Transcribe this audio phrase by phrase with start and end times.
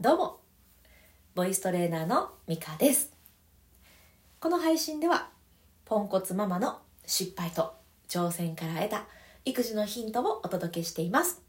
[0.00, 0.38] どうも。
[1.34, 3.12] ボイストレーナーのミカです。
[4.38, 5.30] この配信では
[5.84, 7.74] ポンコツママの失敗と
[8.08, 9.06] 挑戦から得た
[9.44, 11.42] 育児のヒントをお届けしています。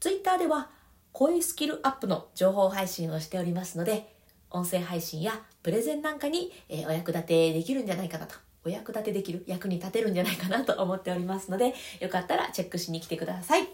[0.00, 0.70] ツイッターでは
[1.12, 4.16] 声スキルアップの情報配信をしておりますので
[4.50, 8.34] 音声配信やプレゼンなんかに、えお役立てできるんじゃないかなと。
[8.64, 13.68] お役立てできる役に立てるんじゃないかなと思っておりますのでよかったらチェックしに来てください。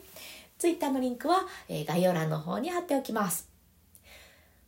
[0.59, 3.48] ツイッターのリンクは、え概要欄の方に貼っておきます。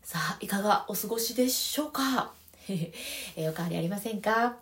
[0.03, 2.33] さあいかがお過ごしでしょうか？
[2.69, 4.57] えお変わりありませんか？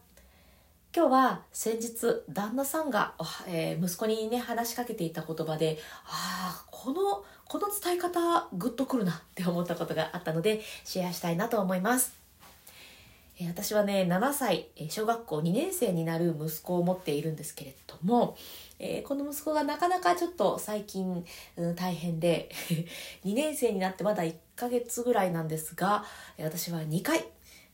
[0.94, 3.14] 今日は先日旦那さんが、
[3.46, 12.14] えー、息子にね話しかけていた言葉でああこのこの伝え方グッとくるなって思ったことがあったのでシェアしたいなと思います、
[13.38, 18.36] え、私はね7歳小学校2年生になる息子を持っているんですけれども
[18.78, 21.24] えー、この息子がなかなかちょっと最近、
[21.56, 22.50] うん、大変で
[23.24, 26.04] 2年生になってまだ1ヶ月ぐらいなんですが
[26.38, 27.24] 私は2回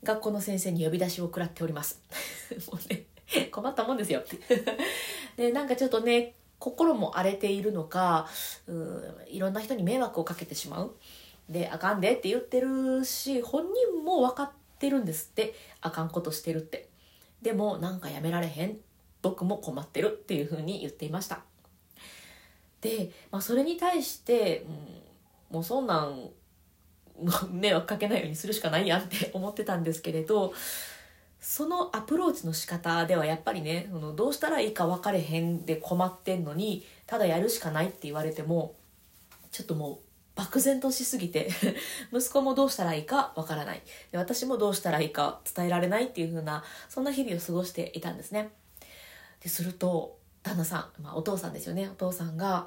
[0.02, 2.00] 学校の先生に呼び出しを食らっております。
[2.70, 3.06] もうね
[3.50, 4.22] 困ったもんですよ。
[5.36, 8.28] でなんかちょっとね心も荒れているのか
[8.66, 10.96] うんいろんな人に迷惑をかけてしまう。
[11.48, 15.54] であかんでって言ってるし本人も分かっててるんですって。
[15.80, 16.88] あかんことしてるって。
[17.40, 18.76] でもなんかやめられへん。
[19.22, 21.40] 僕も困ってるっていうふうに言っていました。
[22.80, 24.66] で、まあ、それに対して、
[25.50, 26.30] うん、もうそんなん
[27.50, 30.52] 迷惑かけないようにするしかないやんって 思ってたんですけれど
[31.40, 38.74] そのアプローチの仕方ではやっぱりねそのどうしたらいいか分かれへんで困ってんのにただやるしかないって言われても
[39.50, 39.98] ちょっともう
[40.34, 41.50] 漠然としすぎて
[42.12, 43.82] 息子もどうしたらいいかわからない。
[44.10, 48.50] で私もどうしたらいいか伝えられないっていう風なそんな日々を過ごしていたんですね。
[49.40, 51.88] ですると旦那さん、まあ、お父さんですよね。
[51.88, 52.66] お父さんが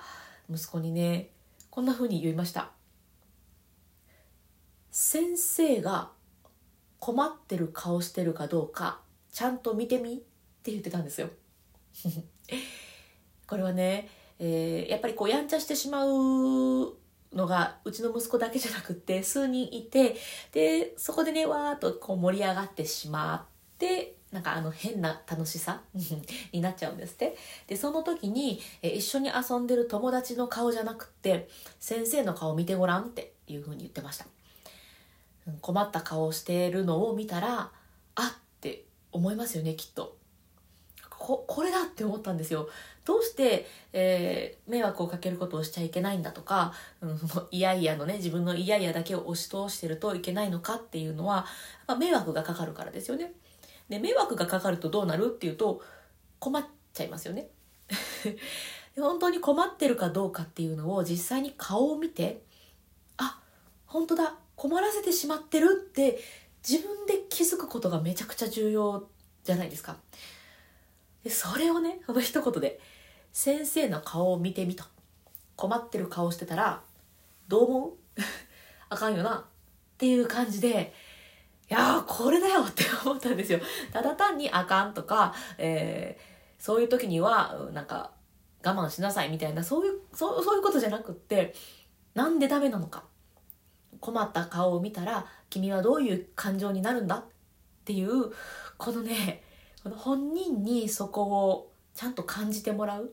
[0.49, 1.30] 息子にね
[1.72, 2.72] こんな風に言いました。
[4.91, 6.11] 先生が
[7.00, 10.17] 困ってる顔してるかどうかちゃんと見てみっ
[10.63, 11.29] て言ってたんですよ。
[13.47, 14.09] これはね、
[14.40, 17.04] えー、やっぱりこうやんちゃしてしまう
[17.35, 20.16] のがうちの息子だけじゃなくって数人いて
[20.51, 25.81] でそこでねわーっとこう盛り上がってしまってなんかあの変な楽しさ
[26.51, 27.38] になっちゃうんですって。
[27.68, 31.47] でその時にえ一緒に遊んでる友達の顔じゃなくって
[31.79, 34.25] 先生の顔見てごらんっていうふうに言ってました。
[35.62, 37.72] 困った顔をしてるのを見たら
[38.16, 40.15] あって思いますよねきっと。
[41.25, 42.69] ここれだって思ったんですよ。
[43.03, 46.72] どうして、えー、迷惑をかけることをしちゃいけないんだとか、
[47.02, 47.19] うん、
[47.50, 51.46] いやいやのね自分のいやいやだけを押し通してるといけないのかっていうのはやっ
[51.88, 53.34] ぱ迷惑がかかるからですよね。
[53.90, 55.81] で迷惑がかかるとどうなるっていうと
[56.38, 57.50] 困っちゃいますよね。
[58.96, 62.44] 本当に困ってるかどうかっていうのを実際に顔を見て
[63.18, 63.41] あ
[63.88, 66.19] 本当だ困らせてしまってるって
[66.68, 69.09] 自分で気づくことがめちゃくちゃ重要
[69.44, 69.97] じゃないですか。
[71.25, 72.80] でそれをねその一言で
[73.34, 74.86] 先生の顔を見てみと
[75.58, 76.81] 困ってる顔してたら
[77.50, 77.94] どう思う？
[78.90, 79.46] あかんよな。
[79.96, 80.94] っていう感じで
[81.69, 82.62] いやこれだよ。
[82.62, 83.59] って思ったんですよ。
[83.91, 88.12] ただ単にあかんとか、えー、そういう時には、なんか、
[88.64, 89.30] 我慢しなさい。
[89.30, 91.56] みたいな、そういう、そうそういうことじゃなくって、
[92.14, 93.03] なんでダメなのか。
[94.00, 97.16] 困った顔を見たら、君はどういう感情になるんだ？
[97.18, 97.24] っ
[97.84, 98.31] ていう、
[98.78, 99.41] このね、
[99.85, 103.12] この本人にそこをちゃんと感じてもらう。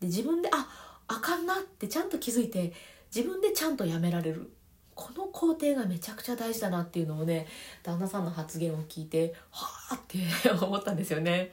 [0.00, 0.66] で、自分で、あ、
[1.08, 2.72] あかんなってちゃんと気づいて、
[3.14, 4.50] 自分でちゃんとやめられる。
[4.94, 7.46] この工程がめちゃくちゃ大事だなっていうのをね
[7.82, 10.18] 旦那さんの発言を聞いてはあって
[10.58, 11.52] 思ったんですよね。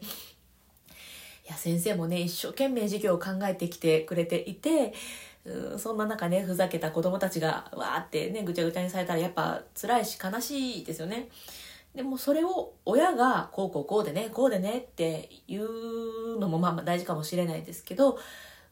[1.45, 4.93] いや先生もね一生懸命授業を考えてきてくれていて
[5.77, 11.27] そんな中ねふざけた子供たちがわーってねぐちゃぐちゃにされたらやっぱ辛いし悲しいですよね。
[11.95, 18.17] でもそれを親がこうこうこうでねこうでねっていうのもまあまあ大事かもしれないですけど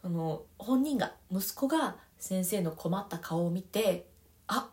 [0.04, 4.08] あの本人が息子が先生の困った顔を見て
[4.48, 4.70] あ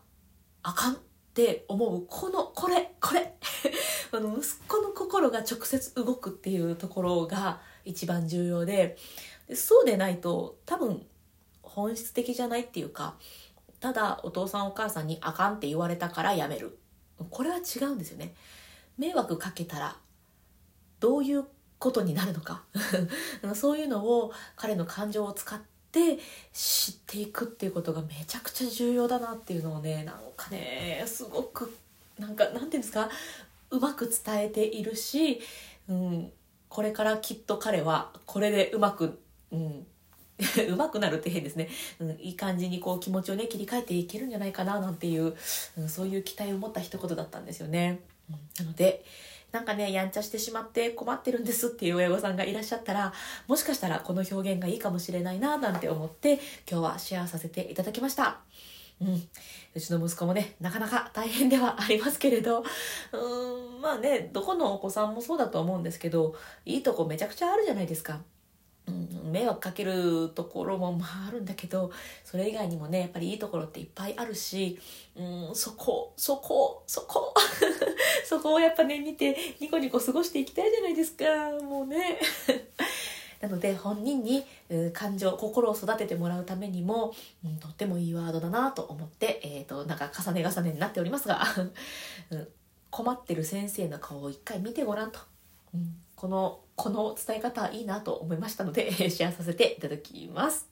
[0.63, 0.97] あかんっ
[1.33, 3.35] て思うこのこれこれ。
[4.11, 8.97] あの息子の心が直接動くっていうところが一番重要で
[9.47, 11.05] でそうでないと多分
[11.61, 13.15] 本質的じゃないっていうか
[13.79, 16.78] ただお父さんお母さんにあかんって言われたからやめる。
[17.29, 18.33] これは違うんですよね。
[18.97, 19.97] 迷惑かけたら
[20.99, 21.45] どういう
[21.77, 22.63] ことになるのか。
[23.55, 25.59] そういうのを彼の感情を使っ
[25.91, 26.19] て
[26.53, 31.75] 知っていくっていうことがめちゃくちゃ重要だなっていうのをねなんかねすごく
[32.17, 33.09] なんかなんていうんですか？
[33.71, 35.39] うまく伝えているし、
[35.87, 36.31] うん、
[36.67, 39.19] これからきっと彼はこれでうまく、
[39.51, 39.87] うん、
[40.69, 41.67] うまくなるって変ですね、
[41.99, 45.35] うん、いい感じにこう気持ちをね切り替えていけるんじゃないかななんていう、
[45.77, 47.99] うん、そういう期待を持った一言だったんですよね。
[48.29, 48.33] う
[48.63, 49.03] ん、なので
[49.51, 53.11] なんかねやんちゃしてしまって困ってるんですっていう親御さんがいらっしゃったら
[53.47, 56.39] もしかしたらこの表現がいいかもしれないななんて思って
[56.69, 58.39] 今日はシェアさせていただきました。
[59.01, 59.29] うん、
[59.75, 66.35] うちの息子もねなかなか大変ではありますけれどうーんまあねどこのお子さんもそうだと思うんですけど
[66.65, 68.19] いいとこめちゃくちゃあるじゃないですか。
[68.89, 71.91] うん、迷惑かけるところもまああるんだけど
[72.23, 74.79] それ以外にもねやっぱりいいところっていっぱいあるし、
[75.15, 77.33] うん、そこそこそこ
[78.25, 81.25] そこをやっぱね見てニコニコ過ごしていきたいじゃないですか
[81.63, 82.19] もうね。
[83.41, 84.45] なので本人に、
[84.93, 87.13] 感情心を育ててもらうためにも、
[87.45, 91.41] うん、とってもいいワードだなと思って、えーと、なんか重ね重ねになっておりますが、
[92.31, 92.47] うん、
[92.89, 95.19] 困ってる先生の顔を一回見てごらんと、
[95.73, 100.67] うん、このこの伝え方いいなと思いましたので シェアさせていただきます。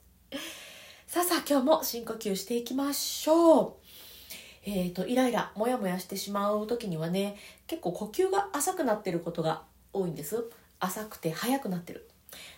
[1.07, 3.73] さあさあ今日も深呼吸していきましょう。
[4.65, 9.63] えーと、イライラモヤモヤしてしまう時にはね結構呼吸が浅くなってることが
[9.93, 10.49] 多いんです。
[10.81, 12.09] 浅くて速くなってる。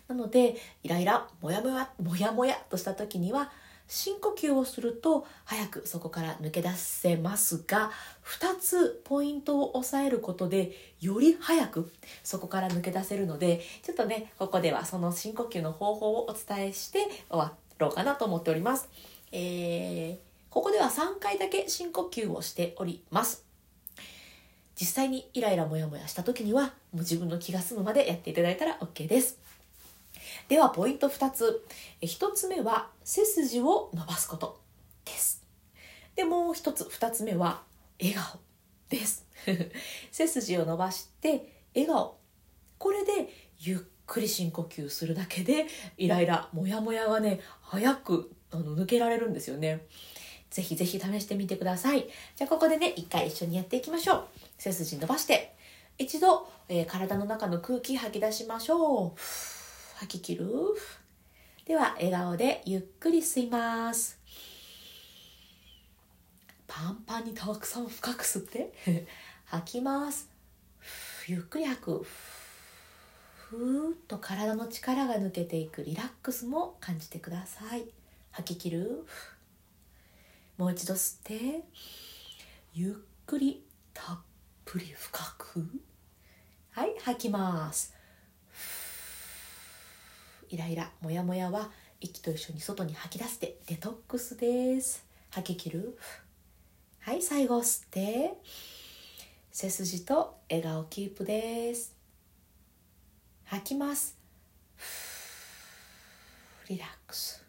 [0.07, 3.51] なのでイライラモヤモヤモヤモヤとした時には
[3.89, 7.91] 深呼吸をすると早くそこから抜け出せますが
[8.23, 10.71] 2つポイントを押さえることで
[11.01, 11.91] より早く
[12.23, 18.87] そこから抜け出せるのでちょっとねここではその深呼吸の方法をお伝えして終わろうかなと思っております。
[19.33, 23.45] えーここでは3回だけ深呼吸をしております。
[24.79, 29.48] 実際にイライラモヤモヤした時にはもう自分の気が済むまでやっていただいたら OK です。
[30.47, 31.65] ではポイント2つ。
[32.01, 34.61] 1つ目は背筋を伸ばすこと
[35.05, 35.43] です。
[36.15, 37.63] で、もう1つ、2つ目は
[37.99, 38.39] 笑顔
[38.89, 39.25] です。
[40.11, 42.17] 背筋を伸ばして笑顔。
[42.77, 43.29] これで
[43.59, 45.67] ゆっくり深呼吸するだけで
[45.97, 49.85] イライラ、モヤモヤがね、早くあの抜けられるんですよね。
[50.49, 52.07] ぜひぜひ試してみてください。
[52.35, 54.27] じゃあここでね、一回一緒にやっていきましょう。
[54.57, 55.55] 背筋伸ばして、
[55.97, 59.58] 一度、えー、体の中の空気吐き出しましょう。
[59.99, 60.47] 吐き切る？
[61.65, 64.17] では、笑顔でゆっくり吸います。
[66.67, 68.73] パンパンにたくさん深く吸って、
[69.43, 70.29] 吐きます。
[71.27, 72.07] ゆっくり吐く。
[73.35, 77.91] ふーっと体の力が抜けていくリラックスも感じてください。
[78.31, 79.05] 吐き切る。
[80.55, 81.63] もう一度吸って
[82.73, 84.19] ゆっくりたっ
[84.63, 85.69] ぷり深く
[86.71, 87.98] はい吐きます
[90.49, 91.69] イライラモヤモヤは
[92.01, 95.05] 息と一緒に外に吐き出してデトックスです。
[95.29, 95.97] 吐き切る？
[97.01, 98.33] はい最後吸って。
[99.51, 101.95] 背筋と笑顔キープです。
[103.45, 104.17] 吐きます。
[106.67, 107.43] リラックス。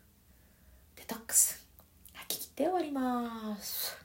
[0.96, 1.64] デトックス。
[2.12, 3.96] 吐き切って終わります。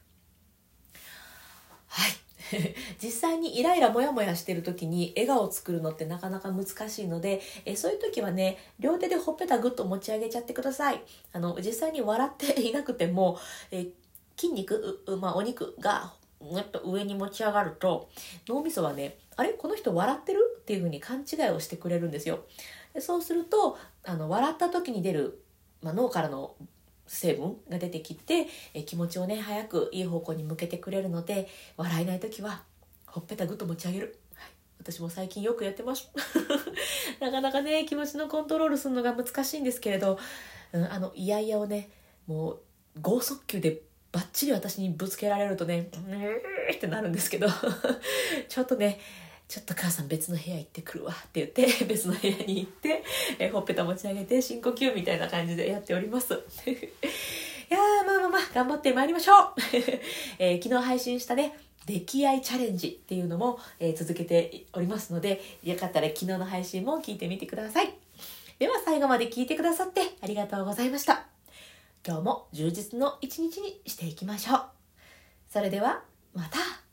[1.88, 2.12] はい。
[3.02, 11.02] 実際にイライラモヤモヤしてる時に笑顔を作るのってなかなか難しいのでえそういう時はね両手でほっぺたぐっと持ち上げちゃってください。
[11.34, 13.40] あの実際に笑っていなくても
[13.72, 13.88] え
[14.38, 18.10] 筋肉、まあ、お肉がぐっと上に持ち上がると
[18.48, 19.50] 脳みそはねあれ？
[19.54, 20.58] この人笑ってる？
[20.62, 22.46] っていう風に勘違いをしてくれるんですよ。
[23.00, 25.44] そうするとあの笑った時に出る、
[25.82, 26.56] まあ、脳からの
[27.07, 32.63] 成分が出てきて、え気持ちをね早くいい方向に向けてくれるので笑えない時は
[33.06, 34.50] ほっぺたぐっと持ち上げる、はい、
[34.80, 36.12] 私も最近よくやってます。
[37.20, 40.20] なかなかね気持ちのコントロールするのが難しいんですけれど、
[40.74, 41.89] うん、あのイヤイヤをね
[42.27, 42.60] もう
[43.01, 47.48] 剛速球でバッチリ私にぶつけられるとねうーってなるんですけど
[48.48, 49.00] ちょっとね
[49.48, 53.04] ちょっと母さん別の部屋行ってくるわって言って 別の部屋に行って
[53.38, 56.34] えほっぺた持ち上げて深呼吸みたいな感じでやっております。
[56.68, 59.54] いやまあまあまあ頑張ってまいりましょう、
[60.38, 67.94] えー、昨日配信したね出来合いチャレンジっていうのも、えー、続けておりますのでよかったら昨日の配信も聞いてみてください。
[68.60, 71.25] では最後まで聞いてくださってありがとうございました。
[72.06, 74.62] 今日も充実の一日にしていきましょう。
[75.50, 76.85] それではまた。